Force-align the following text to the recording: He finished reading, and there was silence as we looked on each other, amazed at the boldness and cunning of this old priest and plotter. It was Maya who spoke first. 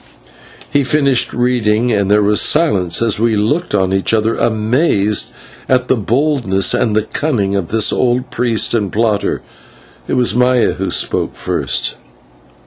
He 0.71 0.83
finished 0.83 1.31
reading, 1.31 1.91
and 1.91 2.09
there 2.09 2.23
was 2.23 2.41
silence 2.41 3.03
as 3.03 3.19
we 3.19 3.35
looked 3.35 3.75
on 3.75 3.93
each 3.93 4.15
other, 4.15 4.33
amazed 4.33 5.29
at 5.69 5.89
the 5.89 5.95
boldness 5.95 6.73
and 6.73 7.07
cunning 7.13 7.55
of 7.55 7.67
this 7.67 7.93
old 7.93 8.31
priest 8.31 8.73
and 8.73 8.91
plotter. 8.91 9.43
It 10.07 10.13
was 10.15 10.33
Maya 10.33 10.71
who 10.73 10.89
spoke 10.89 11.35
first. 11.35 11.97